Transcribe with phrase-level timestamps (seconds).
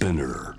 [0.00, 0.54] Spinner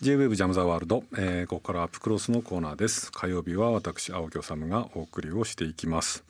[0.00, 3.12] J-WAVE ジャムザワールド、えー、ここからアップクロスのコーナーです。
[3.12, 6.24] 火曜日は私青木治がお送りをしていきます。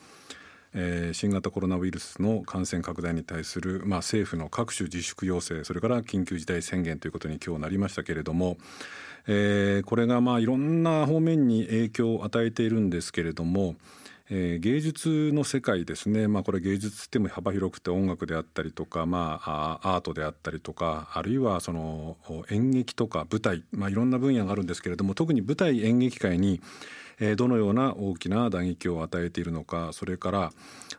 [0.74, 8.58] えー、新型コロナウイルスの感染拡大に対する、まあ、政府の各種自粛要請それから緊急事態宣言ということに今日なりましたけれども、
[9.26, 13.76] えー、これがまあいろんな方面に影響を与えているんですけれども、
[14.32, 22.16] えー、芸術の世界ですね、まあ、これ芸術っても幅広くて音楽であったりとか、まあ、アートであったりとかあるいはその
[22.48, 26.60] 演劇とか舞台、まあ、いろんな分野があるんですけれども特に舞台演劇界に
[27.20, 30.52] えどのような大きな打撃を与えているのかそれから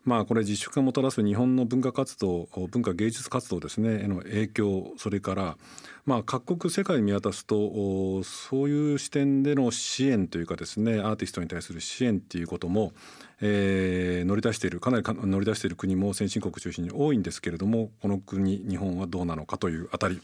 [0.04, 5.58] まあこれ自粛がもたらす日本の文化活動文化芸術活動ですねへの影響それから
[6.06, 12.94] まあ各国世界見渡すとそういう視点での支援というかですねアーティストに対する支援っていうことも
[13.42, 20.22] えー、乗り出しているかなり乗り出している国も先進国中心に多いんですけれどもこの国日本はどうなのかというあたり、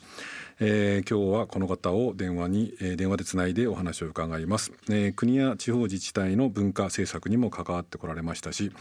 [0.59, 8.71] えー、今日はこの方を電話に、えー、電話でつないでお話を伺います、えー、国や地方自治体の文化政策にも関わってこられましたし、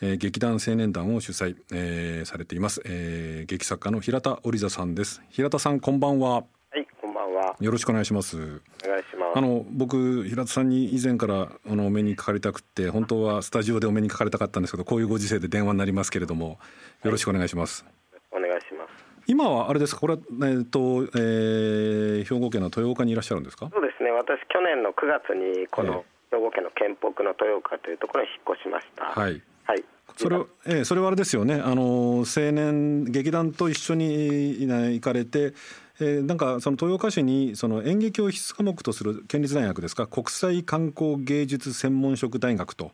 [0.00, 5.22] えー、劇団青年団を主催、えー、されています、えー、劇作家の平田織座さんです。
[5.30, 6.44] 平田さんこんばんは。
[7.60, 8.36] よろしくお願いします。
[8.36, 9.38] お願いします。
[9.38, 16.58] あの僕平田さんに以前からあのお目にかかりたくて本当はスタジオでお目にかかりたかったんですけどこういうご時世で電話になりますけれども
[17.02, 17.84] よろしくお願いします。
[18.30, 19.04] はい、お願いします。
[19.26, 20.00] 今はあれですか？
[20.00, 20.78] これはえっ、ー、と、
[21.16, 23.70] えー、兵庫県の豊岡にいらっしゃるんですか？
[23.72, 24.10] そうですね。
[24.10, 29.04] 私去年の9月にこの兵庫県の県北の豊岡というところに引っ越しました。
[29.04, 29.42] はい。
[29.64, 29.84] はい。
[30.16, 30.36] それ
[30.66, 35.54] えー、それはあれですよねあの青年劇団と一緒に行かれて
[36.00, 40.06] えー、なんかその豊岡市にその演劇を必須科目とする県立大学ですか？
[40.06, 42.92] 国際観光芸術専門職大学と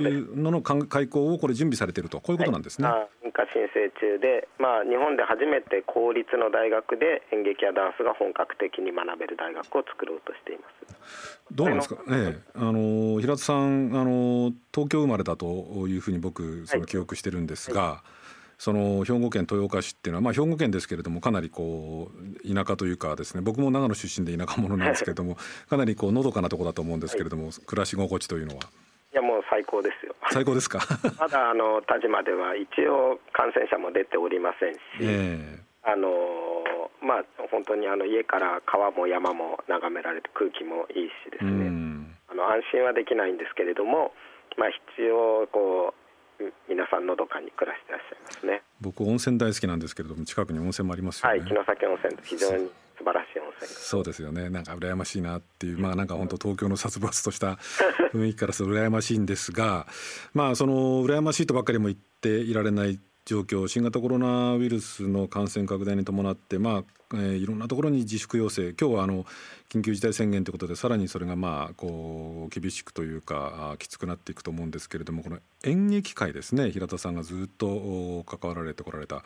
[0.00, 2.20] いうのの開校をこれ準備されていると。
[2.20, 2.88] こういうことなんですね。
[2.88, 11.36] はい、申請中で、まあ、日本で初めて公立の大学で演劇やダンスが本格的に学べる大学を作ろうとしています。
[11.52, 15.46] どうなんですか、ええ、あの平田さんあの東京生まれだと
[15.88, 18.19] いうふうに僕その記憶してるんですが、はい
[18.60, 22.10] その兵庫県豊岡市っていうのは、まあ、兵庫県ですけれどもかなりこ
[22.44, 25.38] う田舎というかですね僕も長野出身で田舎者なんですけれども
[25.70, 28.64] かなりこうのどかなところだと思うんですけれども、はい、暮らし心地というのは。
[29.12, 30.14] いやもう最高ですよ。
[30.30, 30.78] 最高ですか？
[31.18, 36.10] まだあの田島では一応感染者も出ておりませんし、えー、あの
[37.00, 41.72] まあ本当にあの家から川も山も眺められて空気もいいしですね。
[42.28, 44.12] あの安心はできないんですけれども、
[44.58, 45.99] まあ必要こう
[46.68, 48.62] 皆さんのどかに暮らしてらっしゃいますね。
[48.80, 51.38] 僕温泉大好きなんですけれども近くに温泉もありますよね。
[51.38, 54.48] はい城崎温泉非常に素晴らしい温泉そうですよね。
[54.50, 57.58] なんか羨ましいなっていうまあなんか本当東京の殺伐とした
[58.12, 59.86] 雰囲気からすると羨ましいんですが
[60.34, 62.98] まあその羨ましいとばっかりも言っていられない
[63.30, 68.70] 状況新型コロナウイルスの感染拡大に伴ってまあえー、いろんなところに自粛要請。
[68.70, 69.24] 今日はあの
[69.68, 79.22] 緊急事態宣言ということでさらにそれがまあこう厳しくというかきつくなっていくと思うんですけれどもこの演劇界ですね平田さんがずっと関わられてこられた。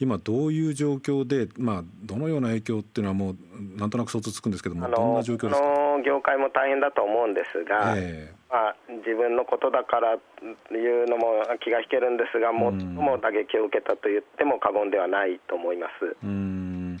[0.00, 3.36] 今どういう状況で、まあ、どのような影響っていうのはもう
[3.78, 5.66] なんとなく想像つくんですけどもどんな状況ですか？
[6.04, 16.16] 業界も大変だと思うんですが、えー、まあ、自分のことだからいうのも気が引けるんですが最も打撃を受けたと言っても過言ではないと思います。
[16.24, 16.98] うん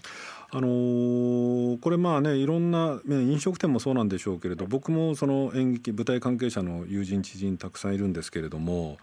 [0.52, 8.98] あのー、これまあねいろんな飲食店もそうなんでしょうけれど僕もその演劇舞台関係者の友人知人たくさんいるんですけれども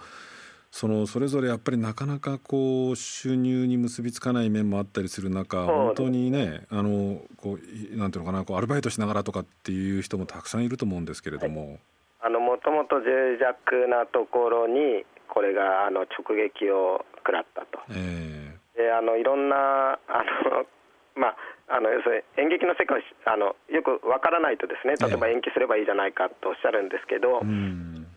[0.72, 7.58] そのそれぞれやっぱりなかなかこう収入に結びつかない面もあったりする中本当にねあのこ
[7.94, 11.80] うなんていうのかなこうアルバイトしながらとかっていう人もたくさんいると思うんですけれども。
[12.22, 17.80] あのもともと脆弱なところにこれがあの直撃を食らったと。
[17.92, 20.66] えー、であのいろんなあの
[21.18, 21.36] まあ、
[21.68, 27.42] あの要するに演劇の世界あのよくわからないとですね例えば延期すればいいじゃないかとおっしゃるんですけど、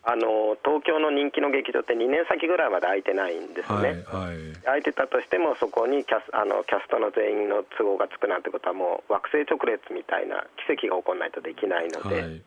[0.03, 12.43] あの東京の人気の劇場って2年先ぐらいまで空いてないんですね、はいはい、空いてたとしてもそこにキャスあのキャストの全員の都合がつくなんてことはもう惑星直列みたいな奇跡が起こらないとできないので、はい、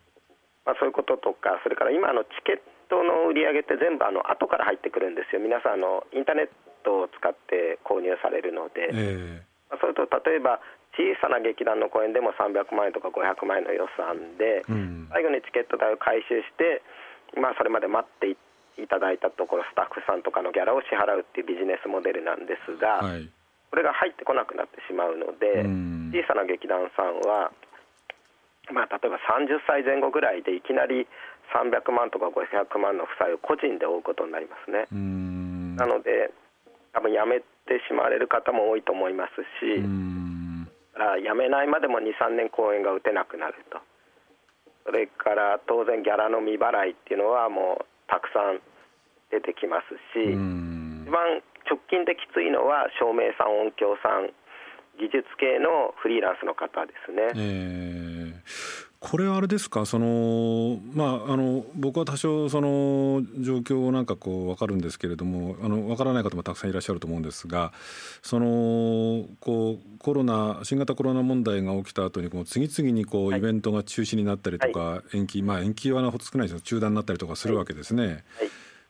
[0.66, 5.42] まあ、そういうこととかそれから今のチケットの売り上げって全部あの後から入ってくるんですよ。
[5.42, 6.50] 皆さんあのインターネッ
[6.84, 8.90] トを使って購入されるので。
[8.92, 10.62] えーそれと例えば
[10.94, 16.86] 小さな劇団の公演でも300万円とか500万円の予算で、うん、最後にチケット代を回収して、
[17.40, 18.38] まあ、それまで待ってい
[18.86, 23.26] ただいたところスタッフさんとかのギャラを支払うっていうビジネスモデルなんですが、はい、
[23.74, 27.50] これが入ってこなくなってしまうので、うん、小さな劇団さんは、
[28.72, 31.08] まあ、例えば30歳前後ぐらいでいきなり
[31.52, 34.88] 300万とか500万の負債を個人で負うことになりますね。
[35.76, 36.32] なので
[36.94, 43.82] 多分辞めてしまわれる方も多いと思いますし、辞めないまでも2、3年公演が打てなくなると、
[44.86, 48.62] それから当然、ギャラの未払いっていうのはもうたくさん
[49.32, 50.32] 出てきますし、
[51.04, 54.32] 一番直近できついのは照明さん、音響さん、
[55.00, 57.34] 技術系のフリーランスの方ですね。
[57.36, 58.03] えー
[59.06, 59.86] これはあれですか？
[59.86, 67.74] その、まあ、あの僕は多少その状況なんかこう分かるんですけれどもあの分からない方もたくさんいらっしゃると思うんですが
[68.22, 78.06] そのこうコロナ新型コロナ問題が起きた後にこう次々にこうイベントが中止になったりとか、延期まあ延期は少ないですけど中断になったりとかするわけですね。
[78.06, 78.20] はい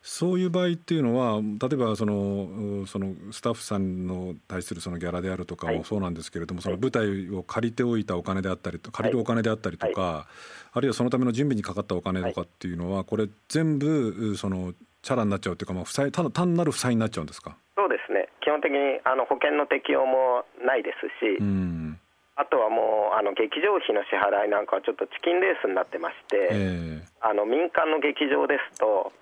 [0.06, 17.56] そういう場合っていうのは例えばそのそのスタッフさんの対するそのギャラであるとかもそうなんですけれども、はい、その舞台を借りておいたお金であったりと借りるお金であったりとか、はい、あるいはそのための準備にかかったお金とかっていうのは、これ全部そのチャラになっちゃうというか、まあ、負債ただ単なる負債になっちゃうんですか？
[17.74, 18.28] そうですね。
[18.42, 21.98] 基本的にあの保険の適用もないですし、うん。
[22.36, 29.12] あとはもうあの劇場費の支払いなんかはちょっとチキンレースになってまして、えー、あの民間の劇場ですと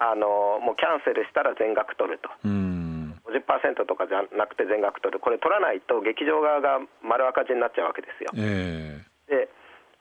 [0.00, 2.32] あのもうキャンセルしたら全額取ると。
[2.42, 8.32] 50%とかじゃなくて全額取る、これ取らないと劇場側が丸赤字になっちゃうわけですよ。
[8.34, 9.48] えー、で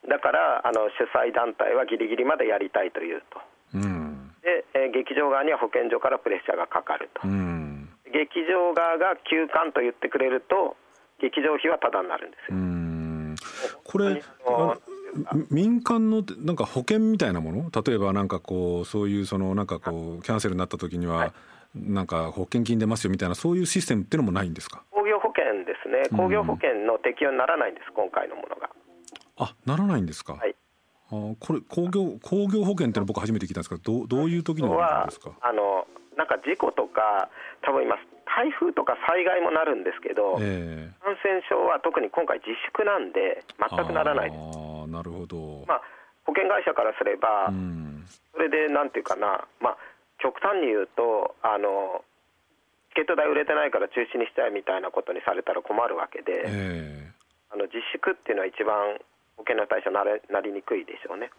[0.07, 3.42] だからあの主催団体はぎりぎりまでやりたいというと、
[3.75, 10.78] うん、で、えー、劇場側には保健所からプレッシャーがかかると、うん、劇場側が休館と言ってくれると、
[11.19, 12.57] 劇場費はただになるんですよ。
[13.84, 14.24] これ
[15.50, 17.71] 民間のなんか保険みたいなもの？
[17.85, 21.33] 例えばなんかこうそういうそのなんかこうキャンセルになった時には、
[21.75, 24.83] なんか保険金出ますよみたいなそういうシステムっていうのもないんですか？
[24.91, 26.17] 工業保険ですね。
[26.17, 28.69] 工業保険の適用にならないんです、うん、今回のものが。
[29.38, 30.33] あならないんですか？
[30.33, 30.56] はい。
[31.12, 35.31] あこれ工業工業保険っての僕初めて聞いたんですけどどどういう時になるんですか？
[35.41, 37.29] あのなんか事故とか
[37.63, 37.95] 多分今
[38.29, 44.39] 台風とか災害もなるんですけど、えー、感染症は特に今回自粛なんで全くならないです。
[44.39, 44.58] あ
[44.89, 45.81] なるほど、まあ、
[46.25, 49.77] 保険会社からすれば、うん、それでなんていうかな、まあ、
[50.19, 52.03] 極端に言うとあの
[52.89, 58.97] チケット代売れてないから中止にしちゃえみたいなことにされたら困るわけで、えー、あの自粛っていうのは一番
[59.38, 61.30] 保険の対象になれなりにくいでしょうね。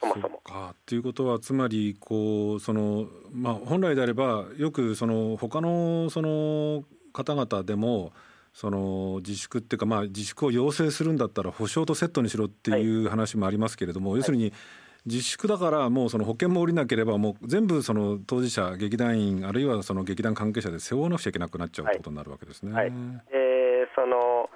[0.00, 0.38] そもそも。
[0.38, 8.12] かということはつまりこうその、まあ、本来であればよくその他のその方々でも
[8.54, 14.52] その自粛っていうか、まあ、自粛を要請するんだったら保証とセットにしろっていう話もありますけれども、はい、要するに
[15.06, 22.72] 自粛だからもうその保険も下りなければもう全部その当事者劇団員あるいはその劇団関係者で背負わなくちゃいけなくなっちゃうってことになるわけですね。
[22.72, 22.84] はい。
[22.84, 22.92] はい、
[23.32, 24.48] えー、その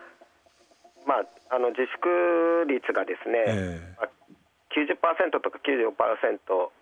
[1.08, 5.96] まあ、あの自粛率がですね、えー、90%とか95%、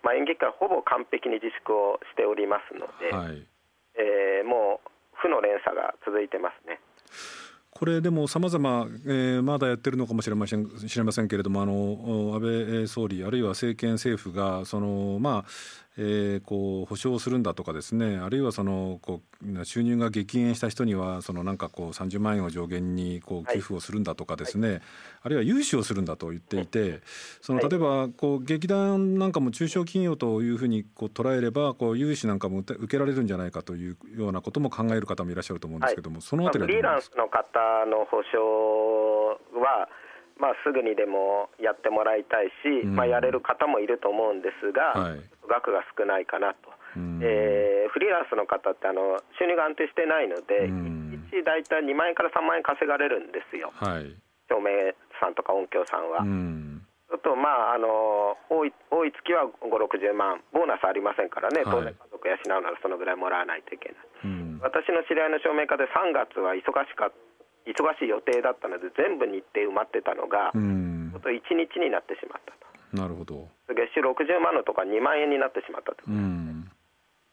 [0.03, 3.47] まあ、演劇界はほぼ完璧に自粛をしておりますので、はい、
[3.95, 6.83] えー、もう負の連鎖が続いてますね。
[7.69, 8.87] これでもさまざま
[9.43, 15.51] まだやってるのかもしれません知れませんけれどもあの安倍総理あるいは政権政府がそのまあ
[15.99, 24.81] えー、こう保証するんだとかですねあるいはそのこう収入が激減した人にはそのなんかこう30万円を上限にこう寄付をするんだとかですね、はい、
[25.23, 27.01] あるいは融資をするんだと言っていて
[27.41, 39.89] その例えばこう劇団なんかも中小企業というふうにこう捉えればこう融資なんかも受けられるんじゃないかというようなことも考える方もいらっしゃると思うんですけども、はい、そのあたりはフリーランスの方の保証は
[40.39, 54.11] まあ、すぐにでもやってもらいたいし、うん、まあ、やれる方もいると思うんですが、はい、額が少ないかなと、うん、えー、フリーランスの方ってあの収入が安定してないので、うん、1日大体2万円から3万円稼がれるんですよ、はい、
[54.51, 56.21] 照明さんとか音響さんは。
[56.21, 56.83] うん。
[57.07, 67.07] ちょっとまああの多い多い月は5、60万、ボーナスありませんからね、当然、家族養うならそのぐらいもらわないといけない、うん、私の知り合いの照明家で3月は忙しか
[67.63, 72.66] 忙しい予定だったので全部日程埋まってたのが、うん、1日になってしまったと。
[72.93, 73.47] なるほど。
[73.69, 76.03] 月収60万のとか2万円になってしまったと。
[76.07, 76.69] うん。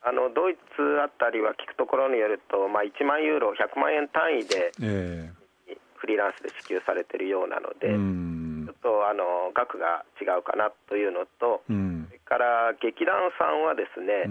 [0.05, 11.73] あのドイツあたりは聞くところによると、まあ、1万ユーロ、100万円単位で、えー、フリーランスで支給されているようなので、ちょっとあの額が違うかなというのと、そ
[12.13, 14.29] れから劇団さんはですね、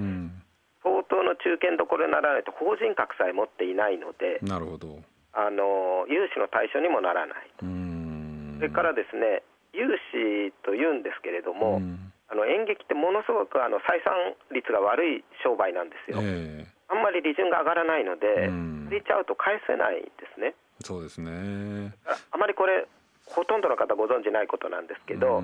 [0.85, 5.01] 相当の中堅どころにならないと法人格さえ持っていないので、なるほど。
[5.33, 7.49] あの融資の対象にもならない。
[7.57, 9.41] と、それからですね
[9.73, 11.81] 融資というんですけれども、
[12.29, 14.13] あの演劇ってものすごくあの採算
[14.53, 18.49] 率が悪い商売なんですよ、えー、あんまり利潤が上がらないので、
[18.93, 20.53] 借りちゃうと返せないですね。
[20.81, 21.93] そうですね。
[22.31, 22.85] あまりこれ、
[23.25, 25.41] ほとんどの方ご存じないことなんですけど、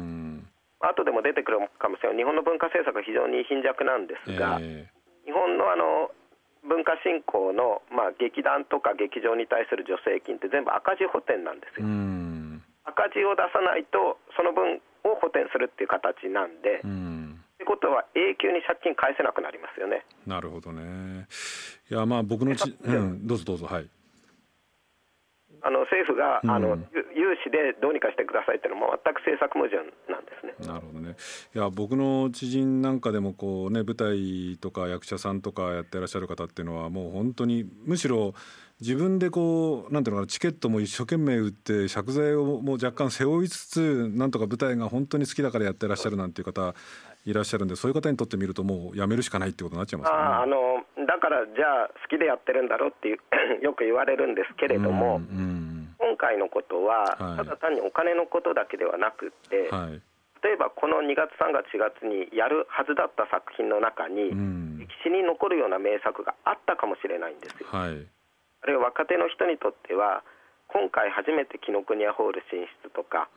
[0.82, 6.12] 後でも出てくるかもしれない、日本の文化政策が非常に貧弱なんですが、えー、日本のあの
[6.68, 11.88] 文化振興の、まあ、劇団とか劇場に対する助成金って全部赤字補填なんですよ。
[12.90, 16.82] 赤字を出さないとその分を補填するっていう形なんで。
[17.60, 20.06] ってことは永久に借金返せなくなりますよね。
[20.26, 21.28] なるほどね。
[21.92, 23.90] いやまあ僕のち、うん、どうぞどうぞはい。
[25.62, 26.78] あの政府が、うん、あの
[27.16, 29.78] 融資でどうにかしてくださいっていうのも全く政策矛盾
[30.12, 30.54] なんですね。
[30.68, 31.16] なるほどね。
[31.56, 38.34] いや僕の知人なんかでもこうね舞台とか役者さんとかやってらっしゃる方っていうのはもう本当にむしろ
[38.82, 46.74] 自分でこうなんていうのかなチケットも一生懸命売って借財をもう若干背負いつつなんとか舞台が本当に好きだからやってらっしゃるなんていう方
[47.26, 50.24] いらっしゃるんでそういう方にとってみるともうやめるしかないってことになっちゃいますよね。
[50.24, 50.46] あ
[51.10, 53.20] だからじゃあ好きでやってるんだろうっていう
[53.66, 59.98] よく言われるんですけれども、うんうん、今回のことは、ただ単にお金のことだけではなくて、はい、
[60.46, 67.66] 例えばこの2月3月4月にやるはずだった作品の中に、うん、歴史に残るような名作があったかもしれないんですよ。
[67.74, 68.06] はい、
[68.62, 70.22] あるいは若手の人にとっては
[70.70, 73.34] 今回初めて紀ノ国屋ホール進出とか、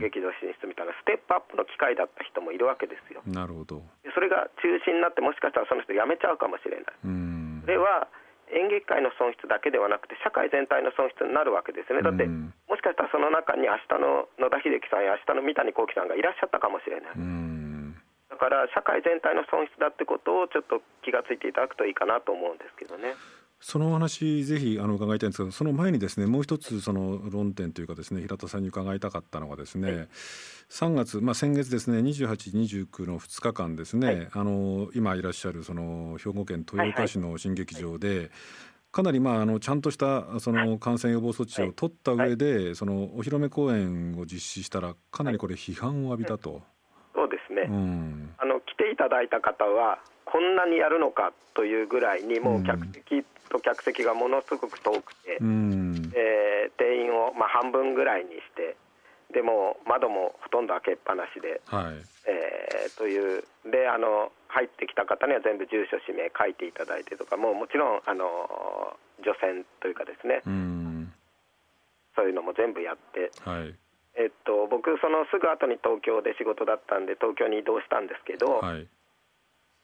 [0.00, 3.20] 劇場進出みたいなステップアップの機会だった人もいるわけですよ。
[3.28, 6.84] なるほどそれが中止になってもしかしたらその人辞めちゃうかもしれない。
[7.64, 8.08] それは
[8.52, 12.02] 演劇界の損失だけではなくて社会全体の損失になるわけですね。
[12.02, 17.16] だってもしかしたらその中に明日の野田秀樹さんや明日の三谷幸喜さんがいらっしゃったかもしれない。
[18.28, 23.14] だから社会全体の損失だってことをちょっと気がついていただくといいかなと思うんですけどね。
[23.62, 30.08] そのお話ぜひあの伺いたいんですけどその前にですねもう一つその論点というかですね平田さんに伺いたかったのがですね、はい、
[30.68, 38.18] 3月、まあ、先月ですね2829の2日間ですね、はい、あの今いらっしゃるその兵庫県豊岡市の新劇場で、はい。
[38.18, 38.30] はい
[38.92, 46.60] かなりまああのちゃんとしたその感染予防措置を取った上で、そのお披露目公演を実施したらかなりこれ批判を浴びたと。
[47.14, 58.76] そうですね、うん、あの来ていただいた方はこんなにやるのかというぐらいにもう客席と客席がものすごく遠くて、うん、えー、定員をまあ半分ぐらいにして
[59.32, 62.00] でも窓もほとんど開けっぱなしで、はい。
[62.24, 71.12] えー、というであの入ってきた方には全部住所氏名書いていただいてとかもうもちろんあの除染というかですね、うん、
[72.16, 73.32] そういうのも全部やって。
[73.44, 73.74] はい。
[74.12, 78.86] えっと、僕、そのすぐ後に東京で仕事だったんで東京に移動したんですけど、はい、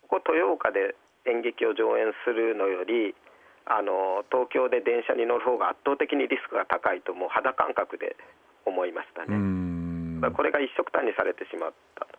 [0.04, 3.16] ここ豊岡で演劇を上演するのより
[3.68, 8.16] あの東京で電車に乗る方が圧倒的にリスクが高いともう肌感覚で
[8.64, 9.36] 思いましたね。
[10.34, 12.04] これが一色単にされてしまった。
[12.04, 12.18] と、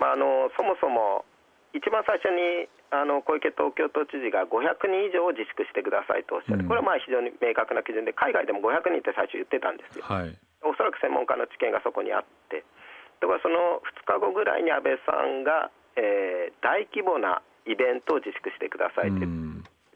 [0.00, 1.24] まあ、あのそもそも
[1.72, 10.34] 一番最初にあの小池東京都知事が500人以上を自粛してくださいとおっしゃって、これはまあ非常に明確な基準で海外でも500人って最初言ってたんですよ、はい、
[10.66, 12.66] おそらく専門家の知見がそこにあって。
[13.22, 19.28] だからその2日後ぐらいに安倍さんが、えー、大規模なイベントを自粛してくださいって、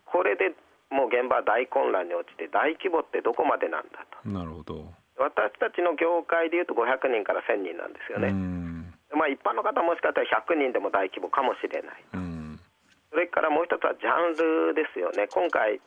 [0.04, 0.52] これで
[0.94, 4.28] もう現場は大混乱に落ちて大規模ってどこまでなんだと。
[4.30, 4.94] なるほど。
[5.18, 8.30] 私たちの業界でいうと500人から1000人なんですよね。
[9.14, 12.02] まあ一般の方もしかしたら100人でも大規模かもしれない
[13.10, 14.34] それからもう一つはジャン
[14.70, 15.26] ルですよね。
[15.30, 15.78] 今回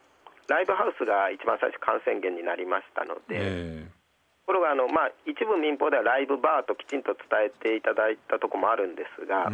[0.48, 3.98] ライブハウスが一番最初感染源になりましたので、えー
[4.48, 9.52] ところがあの、まあ、一部民放ではライブバーときちんと伝えていただいたところもあるんですが、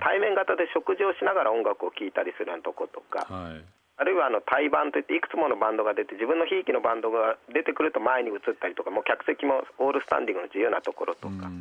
[0.00, 3.60] 対面型で食事をしながら音楽を聴いたりするようなとことか、はい、
[4.00, 11.52] あるいはあの対バンといっていくつものバンドが出て自分のひいきのバンドが出てくると前に移ったりとかもう客席もオールスタンディングの自由なところとか、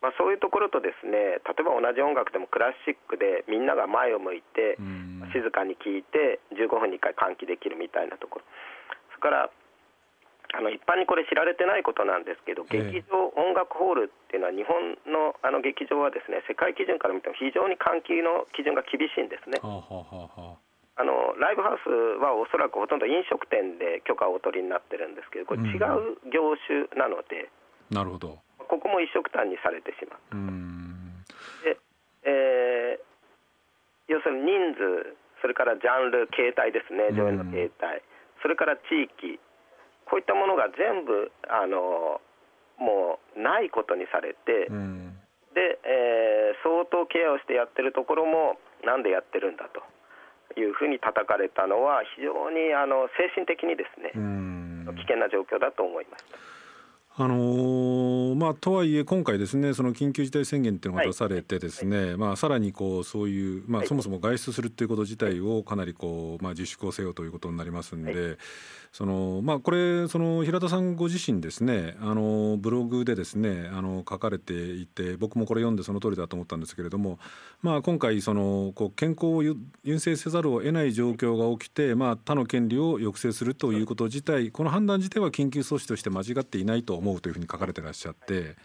[0.00, 4.80] まあ、そういうところとですね例えば同じ音楽でもクラシックでみんなが前を向いて
[5.36, 8.48] 静かに聴いて15分に1回換気できるみたいなところ。
[9.12, 9.52] それから
[10.56, 19.60] あの一般にこれ知られてないことなんですけど、劇場音楽ホールっていうのは日本のあの劇場はですね世界基準から見ても非常に換気の基準が厳しいんですね。
[19.60, 20.65] はははあ
[21.04, 21.88] のライブハウス
[22.22, 27.52] はおそらくほとんど飲食店で許可をお取りになってるんですけどこれ違う業種なので、
[27.90, 28.40] うん、なるほど。
[28.66, 30.40] ここも一色単にされてしまう
[31.62, 31.78] で、
[32.24, 37.12] えー、要するに人数それからジャンル形態ですね。
[37.12, 38.02] 上演の形態、
[38.42, 39.38] それから地域。
[40.06, 42.22] こういったものが全部あの
[42.78, 44.70] もうないことにされて、
[45.54, 49.82] で、えー、相当ケアをしてやってるところもなんでやってるんだと。
[50.56, 54.12] いうふうに叩かれたのは非常にあの精神的にですね
[54.94, 56.55] 危険な状況だと思いました。
[57.18, 68.36] あのー、まあ、とはいえ今回ですねその緊急事態宣言っていうのが出されてですね、はい、まあ、さらにこうそういう、まあ、そもそも外出するっていうこと自体をかなりこう、まあ、自粛をせよということになりますんで、はい、
[68.92, 77.18] そのまあ、これその平田さんご自身ですねあのブログでですねあの書かれていて僕もこれ読んでその通りだと思ったんですけれども、
[77.62, 79.56] まあ、今回そのこう健康を優
[80.00, 88.56] 先せざるを得ない状況が起きて、まあ、他の権利を抑制するということ自体この判断自体は緊急措置として間違っていないと思うというふうに書かれてらっしゃって。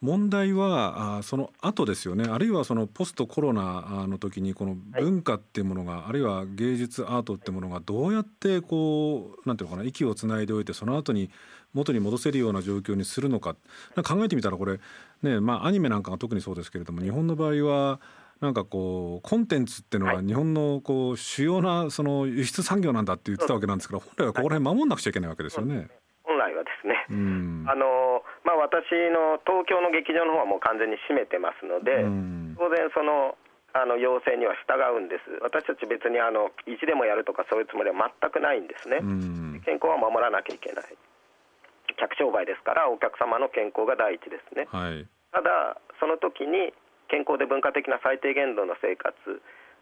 [0.00, 2.24] 問題はあその後ですよね。
[2.24, 11.30] あるいはそのポストコロナの時にこの文化っていうものが、はい、あるいは芸術アートっていうものがどうやってこうなんていうのかな息をつないでおいてその後に
[11.74, 13.56] 元に戻せるような状況にするのか。
[13.94, 14.80] か考えてみたらこれ
[15.22, 18.00] ねまあアニメなんかが特にそうですけれども日本の場合は
[18.40, 25.88] なんかこうコンテンツっていうのは日本のこう主要なその輸出産業なんだって言ってたわけなんですけど本来はここら辺守んなくちゃいけないわけですよね。
[26.60, 27.06] 本来はですね、
[27.66, 32.04] あのまあ、私の東京の劇場の方はもう完全に閉めてますので、
[32.56, 33.36] 当然その
[33.72, 39.00] あの要請には従うんです、私たち別にあの意地でもやるとかそういうつもりは全くないんですね、
[39.64, 40.90] 健康は守らなきゃいけない、
[41.96, 46.74] 客商売ですから、お客様の健康が第一ですね、はい、ただ、その時に
[47.08, 49.14] 健康で文化的な最低限度の生活、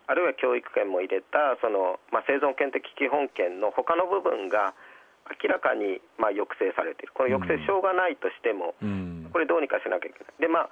[0.08, 4.73] あるいは教育権も入れたその、まあ、生存権的基本権の他の部分が
[5.42, 8.75] 明らかにまあ抑制されている、この抑制しょうがないとしても、
[9.32, 10.32] これどうにかしなきゃいけない。
[10.40, 10.70] でまあ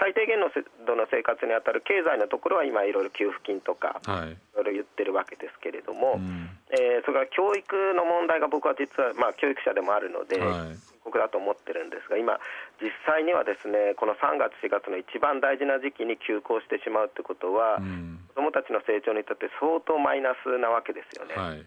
[0.00, 0.48] 最低限の
[0.86, 4.34] 度の生活に当たる経済のところは今、いろいろ給付金とか、い。
[4.56, 12.38] ろいろ言ってるわけですけれども、うん、えー、それから教育の問題が僕は実は、まあ、教育者でもあるので、はい、僕だと思ってるんですが、今、
[12.80, 21.34] 実際にはですねこの3月、4月の一番大事な時期に休校してしまうということは、うん、子どもたちの成長にとって相当マイナスなわけですよね。
[21.34, 21.66] はい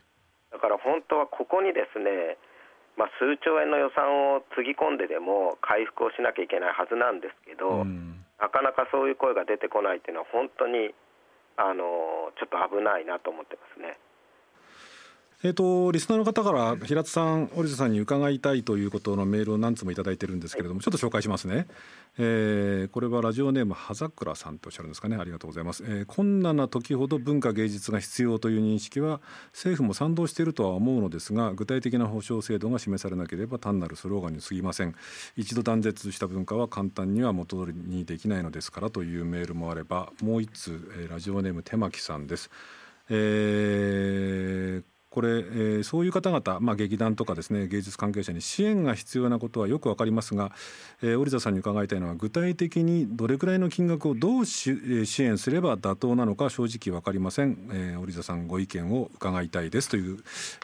[0.55, 2.39] だから本当はここにですね、
[2.95, 10.95] まあ、数兆円の予算をつぎ込んででも回復をしなきゃいけないはずなんですけど、うん、なかなかそういう声が出てこないというのは本当に
[11.59, 13.99] あのちょっと危ないなと思ってますね。
[15.43, 21.67] えーと、リスナーの方から平津さん、織田さんに伺いたいということのメールを何つもいただいてるんですけれども、ちょっと紹介しますね。
[22.17, 25.17] えー、これはラジオネーム葉桜さんとおっしゃるんですかね。
[25.17, 25.83] ありがとうございます。
[25.83, 34.95] えー、困難な時ほど文化芸術が必要という認識は政府も賛同しているとは思うのですが、具体的な保障制度が示されなければ単なるスローガンに過ぎません。
[35.35, 42.49] 一度断絶した文化は簡単には元取りにできないのですからというメールもあれば、もう一通、えー、ラジオネーム手巻さんです。
[43.09, 50.51] えーこれ、えー、そういう方々、まあ、劇団とかですね芸術関係者に支援が必要なことはよくわかりますが、
[51.01, 54.73] えー、織田さんに伺いたいのは具体的にどれくらいの金額をどう支
[55.23, 60.17] 援すれば妥当なのか正直わかりません、えー、織田さんご意見を伺いたいですという、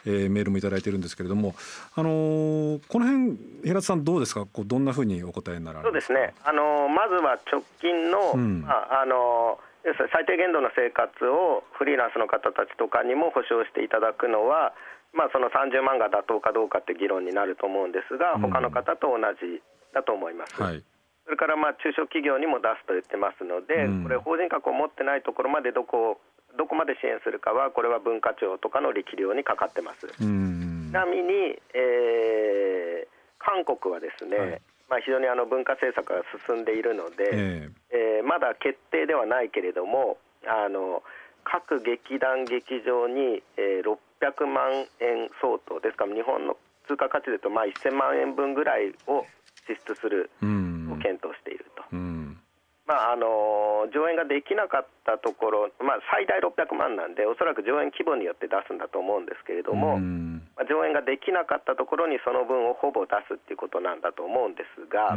[0.04, 1.54] えー、メールもいただいているんですけれども、
[1.94, 4.44] あのー、この辺平田さんどうですか？
[4.44, 14.74] こうどんなふうにお答えになられそうですね、あのー、まずは直近の、うん、まああのー最低限度の生活をフリーランスの方たちとかにも保障していただくのは、
[15.12, 19.60] まあ、その30万が妥当かどうかって議論になると思うんですが、他の方と同じ
[19.92, 20.54] だと思います。
[20.56, 20.82] はい。
[21.24, 26.18] それからまあ中小企業にも出すと言ってますので、これ、法人格を持ってないところまでどこ
[26.56, 30.06] どこまで支援するかは、これは文化庁とかの力量にかかってます。
[30.18, 33.06] ちなみに、えー、
[33.38, 41.00] 韓国はですね、はいまあ、非常にあの文化政策が進んでいるので、えー、えー、まだ決定ではないけれどもあの
[41.48, 49.24] 各劇団劇場に、えー、600万円相当ですから日本の通貨価値でいうとまあ1000万円分ぐらいを
[49.64, 51.84] 支出するを検討していると。
[51.92, 52.36] うん。
[52.84, 65.16] まあ、あの上演ができなかったところ、まあ、最大600万なんで、おそらく上演規模によって出すんだと思うんですけれども、まあ、上演ができなかったところにその分をほぼ出すっていうことなんだと思うんですが、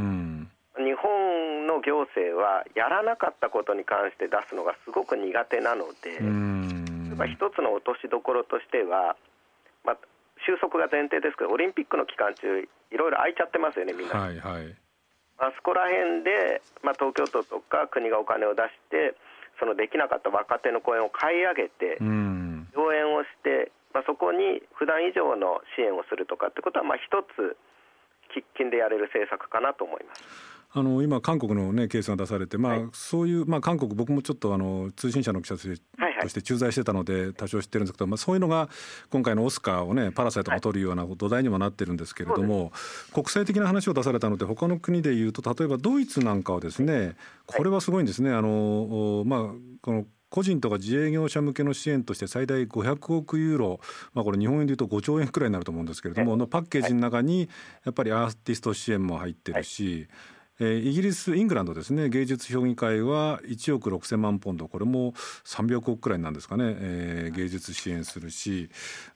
[0.77, 6.19] 日本の行政はやらなかったことに関して出すのがすごく苦手なので、
[7.15, 9.15] まあ、一つの落としどころとしては、
[9.83, 9.97] まあ、
[10.45, 14.19] 収束が前提ですけど、オリンピックの期間中、いろいろ空いちゃってますよね、みんな。
[14.19, 14.75] はいはい。
[15.37, 19.15] あそこら辺で、まあ、東京都とか国がお金を出して
[19.59, 27.55] そのできなかった若手の公演を買い上げて、上演をして、まあ、そこに普段以上の支援をするとかってことは、まあ、一つ
[28.35, 30.21] 喫緊でやれる政策かなと思います。
[30.77, 35.61] あの今、韓国の、ね、ケースが出されて、まあ、はい、そういう、まあ、韓国、僕もちょっとあの通信社の記者と
[36.27, 38.67] して駐在してたので、多少知ってるんですけど、まあ、そういうのが
[39.09, 42.73] 今回のオスカーをね、パラサイトが取るような土台にもなってるんですけれども、
[43.13, 48.33] 国際的な話を出されたので、他の国でいうと、例えばドイツなんかはですね、これはすごいんですね。
[48.33, 49.39] あのまあ
[49.81, 53.79] この個人とか自営業者向けの支援として最大500億ユーロ、
[54.13, 57.49] まあ、これ日本円でいうと5兆円くらいになると思うんですけれども、のパッケージの中に
[57.85, 60.07] やっぱりアーティスト支援も入ってるし、
[60.59, 62.09] えー、イギリスイングランドですね。
[62.09, 64.67] 芸術評議会は1億6,000万ポンド。
[64.67, 65.11] これも
[65.43, 68.69] 300億くらいなんですかね、えー、芸術支援するし。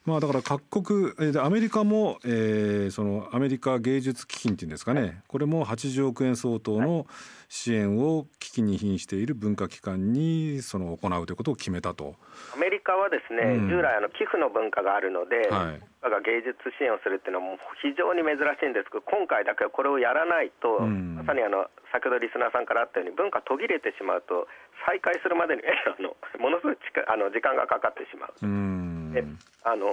[0.04, 5.22] まあだから各国、えー、アメリカも、えー、そのアメリカ芸術基金っていうんですかね。
[5.28, 7.06] これも80億円相当の
[7.48, 12.16] 支援を危機に瀕している文化機関にその行うということを決めたと。
[12.54, 24.48] アメリカはですね、うん、従来あの寄付の文化があるので、はいが芸術支援をするっていうのはもう非常に珍しいんですけど今回だけはこれをやらないと、うん、まさにあの先ほどリスナーさんからあったように文化途切れてしまうと
[24.88, 28.32] 再開するまでに あのものすごいあの時間がかかってしまう。
[28.40, 29.20] うん、で
[29.64, 29.92] あの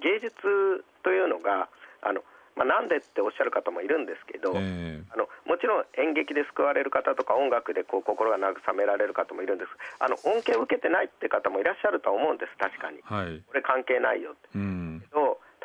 [0.00, 0.32] 芸術
[1.04, 1.68] というのが
[2.00, 2.24] あの
[2.56, 9.70] まあ、なんでっておっしゃる方もいるんですけど、えー、あのもちろん演劇で救われる方とか音楽でこう心が慰められる方もいるんです。
[9.98, 14.83] あの恩恵を受けてないって方もいらっしゃると思うんです確かに、はい、これ関係ないよって、うん、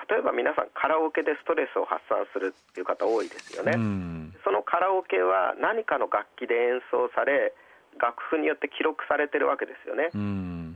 [0.09, 7.53] 例えば皆さんカラオケでストレスを発散するっていう方多いですよね、うん、そのカラオケは何かの楽器で演奏され
[8.01, 10.09] 楽譜によって記録されてるわけですよね。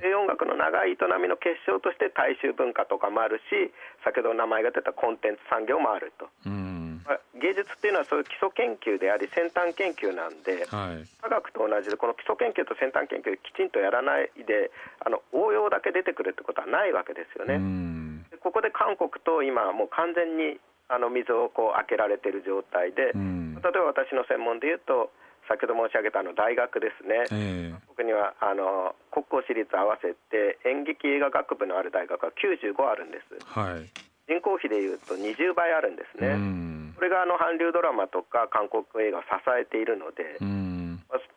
[0.02, 3.72] 西洋音楽の長い営みの結晶として大衆文化とかもあるし
[4.04, 6.28] 先ほど名前が出たコンテンツ産業もあると、
[7.08, 17.56] まあ、芸術っていうのはそういう基礎研究であり先端研究なんで、はい、科学と同じでこの基礎研究と先端研究きちんとやらないであの応用だけ出てくるってことはないわけですよね。
[18.44, 20.60] ここで韓国と今もう完全に
[20.92, 25.10] あの水をこう開けられている状態で、例えば私の専門でいうと
[25.48, 33.88] 先ほど申し上げたあの大学ですね、えー、僕にはあの国公私立合わせて演劇映画学部のある大学は95あるんです、はい、
[34.28, 36.36] 人口比でいうと20倍あるんですね、
[36.96, 40.40] これがあの韓流ドラマとか韓国映画を支えているので、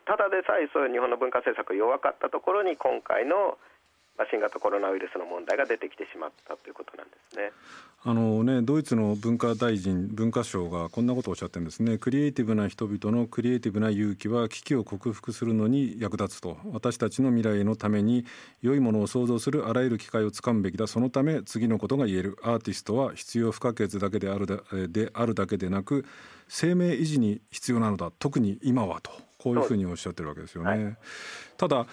[0.06, 3.58] ただでさえそういう日本の文化政策弱かったところに今回の
[4.18, 7.52] まあ、新型コロナウイルスの問題が出てきてしまったということなんですね。
[8.04, 11.98] あのねドイツの文化大臣文化省がこんなことをおっしゃってるんですね。
[11.98, 16.56] クリエイティブな人々のクリエイティブな勇気は危機を克服するのに役立つと。
[16.72, 18.24] 私たちの未来のために
[18.62, 20.86] 良いものを創造するあらゆる機会をつかむべきだ。
[20.86, 22.38] そのため次のことが言える。
[22.42, 26.04] アーティストは必要不可欠だけであるだであるだけでなく
[26.48, 28.12] 生命維持に必要なのだ。
[28.18, 29.10] 特に今はと。
[29.38, 30.70] こういうふうにおっしゃってるわけですよね。
[30.70, 30.96] はい、
[31.56, 31.86] ただ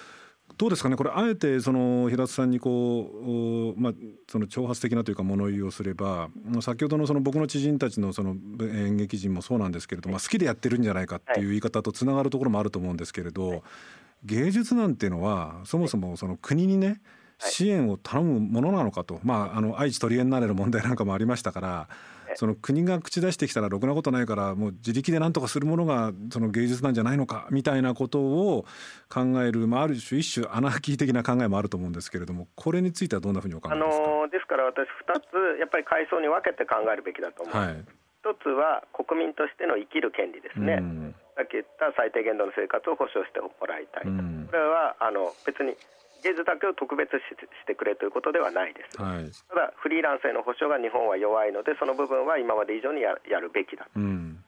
[0.58, 0.96] どうですかね？
[0.96, 3.94] これあえてその平津さんにこう、まあ、
[4.30, 6.30] その挑発的なというか物言いをすれば
[6.62, 13.64] 先ほどのその僕の知人たちのその演劇人もそうなんですけれど、まあ、好きでやってるんじゃないかっていう言い方とつながるところもあると思うんですけれど
[14.24, 17.02] 芸術なんていうのはそもそもその国にね
[17.40, 21.90] 支援を頼むものなのかと、まあ、あの愛知トリエンナーレの問題なんかもありましたから
[22.36, 28.66] その国が口出してきたらろくなことないからもう自力で何とかするものがその芸術なんじゃないのかみたいなことを
[29.10, 37.86] 考える、まあ、ある種一種アナーキー的な考えもあると思うんですけれどもこれについてはどんなふうにお考えですか、あのー、ですから私2つやっぱり階層に分けて考えるべきだと思う、はい、
[38.24, 45.76] 一つは国民としての生きる権利ですね、うん、さっき言った最低限度の生活を保障してもらいたいと、うん、これはあの別に
[46.24, 47.36] 芸術だけを特別し
[47.68, 54.40] てくれということではないです、はい、ただフリーランスへの保障が日本は弱いのでその部分は今まで以上にやるべきだ、うん、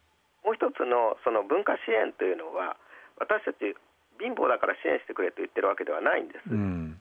[0.43, 2.79] もう一つのその文化支援というのは
[3.19, 3.75] 私たち
[4.19, 6.95] 貧乏だから支援してくれと言ってるわけではないんです、うん、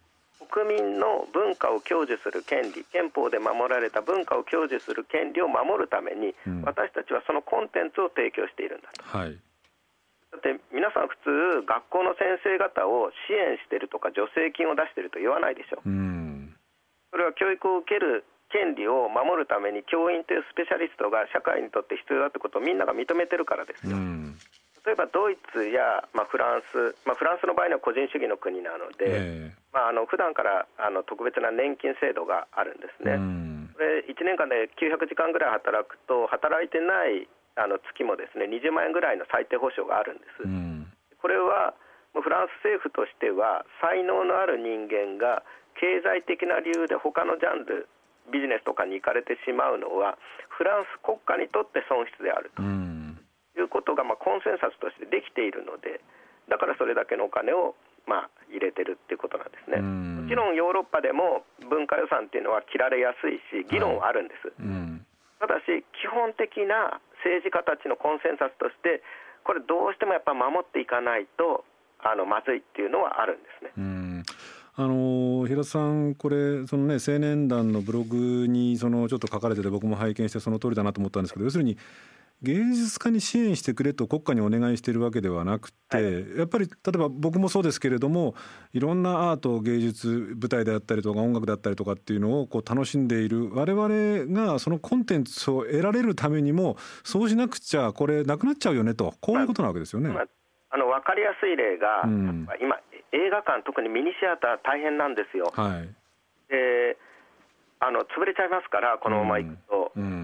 [0.51, 9.07] 国民の文化を享受する権利憲法で守られた文化を享受する権利を守るために、うん、私たちはそのコンテンツを提供しているんだと。
[9.07, 9.39] はい
[10.35, 16.51] だって皆さん普通学校の先生方を支援してるとか助成金を出してると言わないでしょ、うん、
[17.15, 24.35] それは教育を受ける権利を守るために教員というスペシャリストが社会にとって必要だってことをみんなが認めてるからですよ、うん、
[24.83, 40.91] 例えばドイツや、まあ、フランス、まあ、フランスの場合には個人主義の国なので、えーまあ、あの普段からあの特別な年金制度があるんですね、うん、これ1年間で900時間ぐらい働くと働いてないあの月もですね20万円ぐらいの最低保障があるんです、うん、
[41.23, 41.75] これは
[42.15, 45.43] フランス政府としては才能のある人間が
[45.79, 47.91] 経済的な理由で他のジャンル
[48.31, 50.17] ビジネスとかに行かれてしまうのは
[50.49, 53.19] フランス国家にとって損失であると、うん、
[53.59, 56.01] いうことがまあコンセンサスとしてできているので
[56.49, 57.75] だからそれだけのお金を
[58.07, 65.07] まあ入れてるっていうことなんですね、うん、もちろんヨーロッパでも文化予算っていうのは切られやすいし議論はあるんです、はいうん、
[65.41, 69.03] ただし基本的な政治家たちのコンセンサスとして
[69.43, 71.65] これどうしてもやっぱ守っていかないと
[71.99, 73.73] あのまずいっていうのはあるんですね。
[73.77, 74.23] うん
[74.77, 81.79] あの平田さん、これその、ね、青年団のブログにそのちょっと書かれてて僕も拝見してその通りだなと思ったんですけど要するに
[82.45, 88.35] 芸術家に支援してくれと国家にお願いしているわけではなくて、はい、やっぱり例えば僕もそうですけれども
[88.73, 100.11] いろんなアート芸術舞台であったりとか音楽だったりとかっていうのをこう楽しんでいる我々がそのコンテンツを得られるためにもそうしなくちゃこれなくなっちゃうよねとこういうことなわけですよね。
[100.11, 100.25] まあ、
[100.71, 102.77] あの分かりやすい例が、うん、今
[103.13, 105.53] 映画館特にミニシアター大変なんですよ。
[105.55, 105.89] はい、
[106.51, 106.99] で
[107.81, 109.93] あの潰れちゃいますからこのままいくと。
[109.95, 110.24] うん、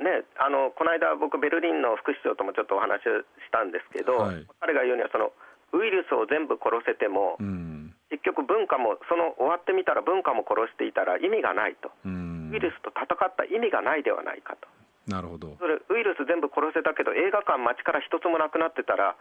[0.00, 5.32] ね、あのこの間、僕、ベルリンの副市長ともちょっとお話をしたんですけど、はい、彼が言うにはその、
[5.72, 14.66] ウイルスを全部殺せても、うん、結局、文化もその終わってみたら文化も殺していたら意味がないと、うん、ウイルスと戦った意味がないではないかと。
[15.06, 15.56] なるほど。
[15.58, 19.16] それウイルス全部殺せたけど映画館、街から一つもなくなってたら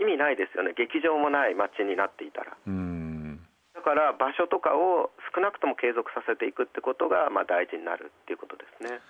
[0.00, 2.56] 意味ないですよね、劇場もない街になっていたら。
[2.56, 9.00] だから場所とかを少なくとも継続させていくってことがまあ大事になるっていうことですね。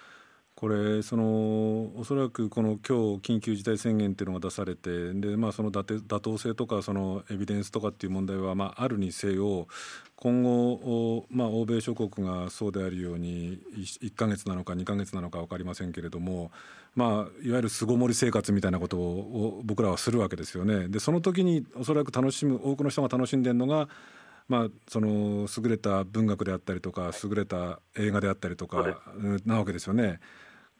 [0.57, 9.66] これそのおそらくこの今日緊急事態宣言っていうのが出されてで、まあ、その妥当性とかそのエビデンスとかっていう問題はまああるにせよ
[10.16, 16.51] 今後、まあ、欧米諸国がそうであるように 1, 1ヶ月なのか2か月なのか分かりませんけれども、
[16.95, 17.09] まあ、
[17.47, 20.88] いわゆる巣ごもり生活みたいなことを僕らはするわけですよね。
[20.88, 23.88] でその時におそらく楽しむ多くの人が楽しんでるのが
[24.49, 29.01] まあ、その優れた文学であったりとか優れた映画であったりとか
[29.45, 30.21] なわけですよね。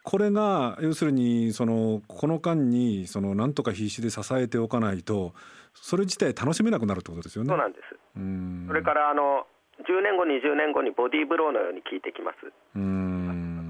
[0.07, 5.33] これが要するにそのこの間にそのなんとか必死で支えておかないと
[5.73, 7.49] それ自体楽しめなくなるってことですよね。
[7.49, 7.91] そうなんです。
[8.15, 9.43] それからあの
[9.83, 12.47] 10年後20年後にボディーブローのように効いてきます。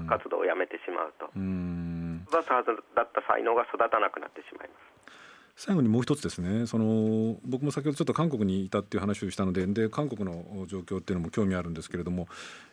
[0.06, 1.26] 活動をやめてしまうと。
[1.26, 5.27] 育つはずだった才能が育たなくなってしまいます。
[5.60, 6.68] 最後にもう一つですね。
[6.68, 12.28] その僕も先ほどちょっと韓国にいたっていう話をしたのでで韓国の状況っていうのも興味あるんですけれども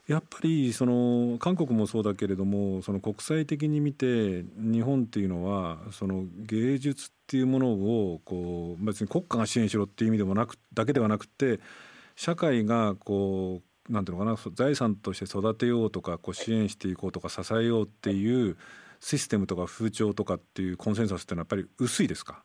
[0.08, 11.60] やっぱりその韓国もそうだけれどもその国際的に見て日本っていうのはその芸術っていうものをこう別に国家が支援しろっていう意味でもなくだけではなくて
[12.16, 18.58] 社会がこうなんていうのかな財産として育てようとかこう支援していこうとか支えようっていう
[19.00, 22.44] システムとか風潮とかっていうコンセンサスっていうのはやっぱり薄いですか？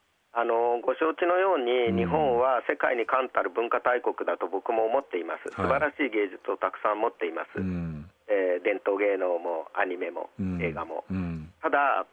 [0.90, 12.10] ご承知のように、日本は世界に冠たる文化大国だと僕も思っています、素晴らしい芸術をたくさん持っています、うん、えー、伝統芸能もアニメも、映画も、うん、ただ、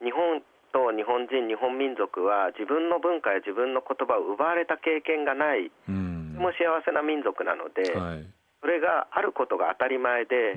[0.00, 0.40] 日本
[0.72, 8.24] と日本人、日本民族は自分の文化や自分の言葉を奪われた経験がない、とても幸せな民族なので、はい、
[8.64, 10.56] それがあることが当たり前で、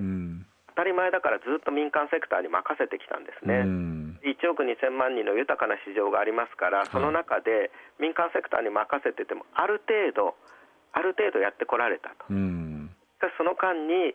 [0.71, 3.67] 当たり前だからずっと民間セクターに任せてきたんですね。
[4.21, 10.35] 1億2000万人の豊かな市場がありますから、その中で民間セクターに任せてても、ある程度、
[10.93, 12.33] ある程度やってこられたと、し
[13.19, 14.13] かしその間に、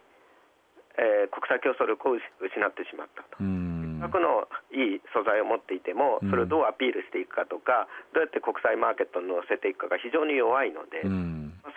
[0.96, 3.42] えー、国際競争力を失ってしまったと。
[3.42, 11.02] せっかくのいい素材を持っていても、それをどうアピールしていくかとか、どうやって国際マーケットに乗せていくかが非常に弱いので、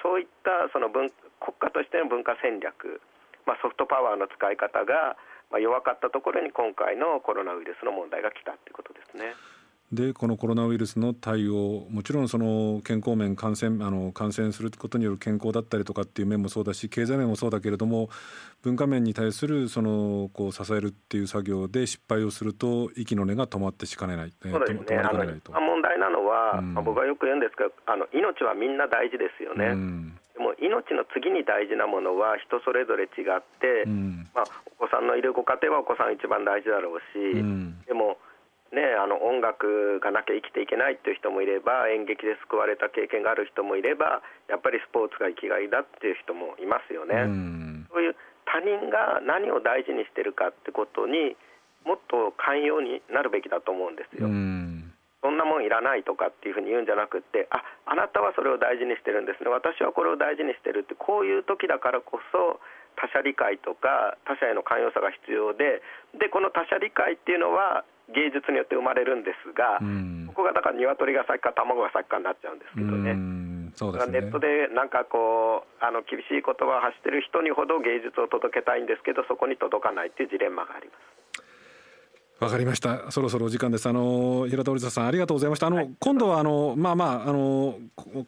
[0.04, 3.02] そういったその文国家としての文化戦略、
[3.48, 5.16] まあ、ソフトパワーの使い方が、
[5.50, 9.34] まあ、弱かったところに今回のコロナウイルスの問題が来たということですね。
[9.92, 18.10] でこのコロナウイルスの対応もちろんその健康面感染あの感染することによる健康だったりとかっていう面もそうだし経済面もそうだけれども
[18.62, 24.34] 文化面に対するそのこう支えるっていう作業で失敗をすると息の根が止まってしかねない。
[24.44, 24.80] そうですね。
[24.80, 29.74] 問題なのは、うん、僕はよく言うんですがあの命はみんな大事ですよね。
[29.74, 34.46] うんも命の次に大事なものは人それぞれ違って、うん、まあ、
[34.80, 38.18] お子さんのいるご家庭はお子さん一番大事だろうし、うん、でも、
[38.70, 47.26] ね、あの音楽がなきゃ生きていけないっていう人もいれば演劇で救われた経験がある人もいればやっぱりスポーツが生きがいだっていう人もいますよね。
[47.26, 51.34] うん、そういう他人が何を大事にしてるかってことに
[51.82, 54.28] もっと寛容になるべきだと思うんですよ。
[54.28, 54.70] うん
[55.22, 62.60] そんなもんいらないとかっていうふうに言うんじゃなくてああなたはそれを大事にしてるんですね私はこれを大事にしてるってこういう時だからこそ
[62.96, 65.84] 他者理解とか他者への寛容さが必要で
[66.16, 69.80] でこの他者理解っていうのは芸術によって生まれるんですが、
[70.28, 73.40] ここがだから鶏が先か卵が先かになっちゃうんですけどね。
[73.76, 81.20] そうですねネットでなんかこうあの厳しい言葉を発してる人にほど芸術を届けたいんですけどそこに届かないっていうジレンマがあります。
[82.40, 83.12] わかりました。
[83.12, 83.88] そろそろお時間です。
[83.90, 85.68] あの平田織田さんありがとうございました。
[85.68, 87.78] あの、はい、今度はあのまあまああの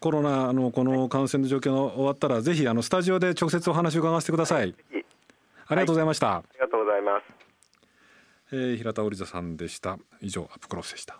[0.02, 4.60] コロナのこの感染の状況が終わったらぜひあのスタジオで直接お話を伺わせてください。
[4.60, 4.76] はい、
[5.68, 6.36] ありがとうございました。
[6.36, 7.41] ありがとうございます。
[8.52, 9.98] えー、平田織田さんでした。
[10.22, 11.20] 以上アップクロスでした。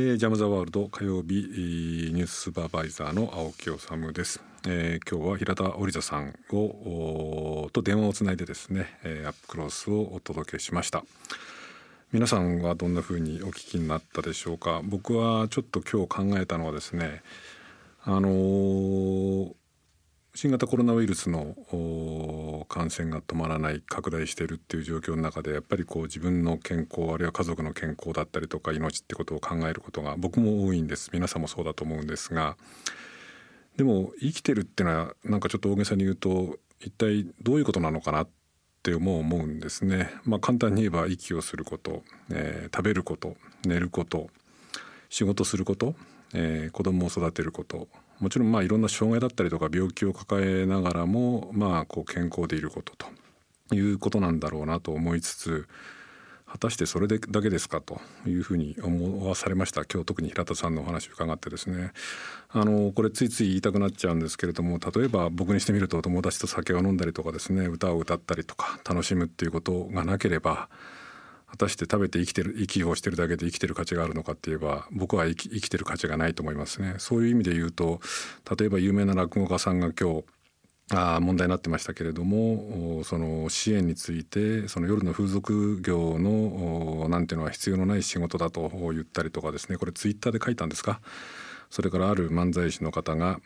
[0.00, 11.02] えー、ジャム・ザ・ワールド火曜日ニューススーパーバイザーの青木治です、えー、今日は平田織座さんをと電話をつないでですね、えー、アップクロスをお届けしました
[12.12, 17.22] 皆さんはどんな風にお聞きになったでしょうか僕はちょっと今日考えたのはですね
[18.04, 18.32] あのー、
[20.40, 21.56] 新型コロナウイルスの
[22.68, 32.56] 感染が止まらない拡大しているっていう状況の中でやっぱりこう自分の健康あるいは家族の健康だったりとか命ってことを考えることが僕も多いんです皆さんもそうだと思うんですが
[33.76, 38.28] でも生きてるっていうのはなんかちょっと大げさに言うと一体どういうことなのかなっ
[38.84, 40.08] てもう思うんですね。
[40.22, 43.34] まあ、簡単に言えば息をすること、えー、食べること
[43.66, 44.30] 寝ること
[45.08, 45.96] 仕事すること、
[46.32, 47.88] えー、子供を育てること
[48.20, 55.68] もちろんまあいろんな障害だったりとか病気を抱えながらもまあこう健康でいることということなんだろうなと思いつつ
[56.50, 59.84] 果たしてそれでだけですかというふうに思わされました。
[59.84, 61.92] 今日特に平田さんのお話を伺ってですね。
[62.48, 70.70] あのこれついつい言いたくなっちゃうんですけれども例えば僕にしてみると友達と酒を飲んだりとかですね歌を歌ったりとか楽しむっていうことがなければ
[71.50, 76.94] 果たして食べて生きてる息をしてるだけで生きてる価値があるのかって言えば僕は生き生きてる価値がないと思いますね。
[76.98, 78.00] そういう意味で言うと
[78.58, 80.24] 例えば有名な落語家さんが今日
[80.90, 89.76] あ問題になってましたけれどもその支援についてその夜の風俗業のなんていうのは必要のない仕事だと言ったりとかですね。
[89.76, 91.00] これツイッターで書いたんですか？
[91.68, 93.38] それからある漫才師の方が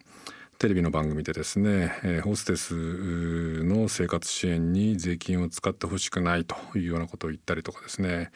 [0.62, 8.30] テレビの番組でですね、えー、ホステスの生活支援に税金を使ってほしくないというようなことを言ったりとかですね、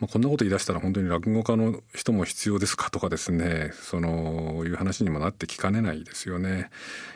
[0.00, 6.70] まあ、こんなこと言い出したら本当に落語家の人も必要ですかとかですねそのいう話にもなってきかねないですよね。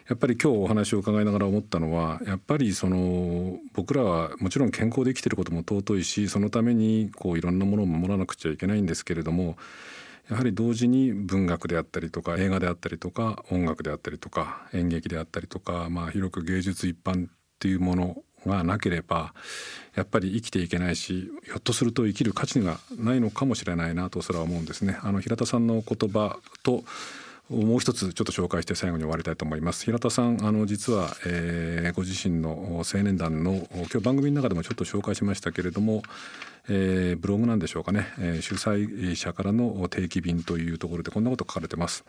[0.09, 9.57] やっぱり今日お話を伺いながら思ったのはやっぱりその僕らはもちろん健康で生きてることも尊いしそのためにこういろんなものを守らなくちゃいけないんですけれども
[10.31, 19.35] やはり同時に文学であったりとか映画であったりとか音楽であったりとか演劇であったりとか、まあ、広く芸術一般っていうものがなければ
[19.95, 24.99] やっぱり生きていけないしひょっとすると生きる価値がないのかもしれないなとそれは思うんですね。
[25.03, 26.85] あの平田さんの言葉と
[27.50, 29.85] もう一つちょっと紹介して最後に終わりたいと思います。
[29.85, 36.02] 平田さんあの実は、えー、ご自身の青年団の今日番組の中でもちょっと紹介しましたけれども、
[36.70, 42.04] えー、ブログなんでしょうかね、えー、主催者からの定期便というところでこんなこと書かれてます。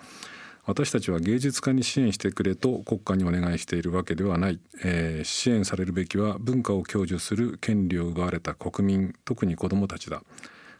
[0.68, 10.24] 私たちは芸術家に支援してくれと国家にお願いしているわけではない、えー、支援されるべきは文化を享受する権利を奪われた国民特に子どもたちだ。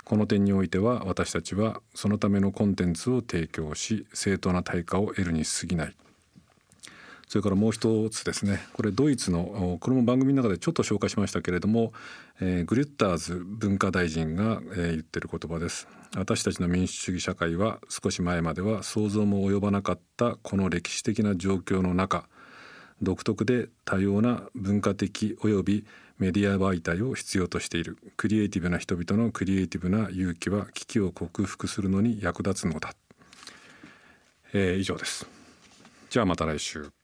[0.06, 5.96] この点においては私たちはそのためのコンテンツを提供し正当な対価を得るに過ぎない。
[7.28, 8.60] それからもう一つですね。
[8.74, 11.92] これドイツのこれも番組の中でちょっと紹介しましたけれども、
[12.40, 15.88] えー、グリュッターズ文化大臣が、えー、言ってる言葉です。
[16.16, 22.30] 私たちの民主主義社会は少し前までは想像も及ばなかったこの歴史的な状況の中
[23.02, 25.86] 独特で多様な文化的及び
[26.18, 27.98] メディア媒体を必要としている。
[28.16, 32.94] クリエイティブな人々のクリエイティブな勇気は危機を克服するのに役立つのだ、
[34.54, 35.28] えー、以上です。
[36.10, 36.95] じゃあまた来週。